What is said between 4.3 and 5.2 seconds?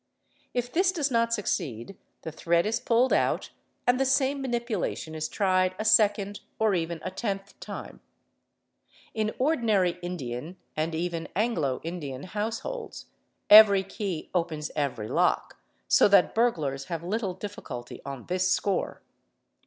manipulation